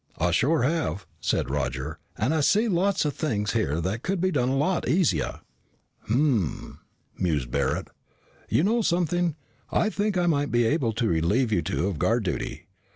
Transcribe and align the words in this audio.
"I 0.17 0.31
sure 0.31 0.63
have," 0.63 1.05
said 1.19 1.51
Roger. 1.51 1.99
"And 2.17 2.33
I 2.33 2.41
see 2.41 2.65
a 2.65 2.71
lot 2.71 3.05
of 3.05 3.13
things 3.13 3.51
here 3.53 3.79
that 3.81 4.01
could 4.01 4.19
be 4.19 4.31
done 4.31 4.49
a 4.49 4.55
lot 4.57 4.89
easier." 4.89 5.41
"Hum," 6.07 6.79
mused 7.19 7.51
Barret. 7.51 7.91
"You 8.49 8.63
know 8.63 8.81
something. 8.81 9.35
I 9.69 9.91
think 9.91 10.17
I 10.17 10.25
might 10.25 10.49
be 10.51 10.65
able 10.65 10.93
to 10.93 11.07
relieve 11.07 11.51
you 11.51 11.61
two 11.61 11.87
of 11.87 11.99
guard 11.99 12.23
duty. 12.23 12.65